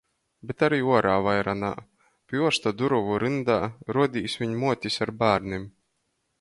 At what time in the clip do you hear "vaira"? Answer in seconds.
1.27-1.53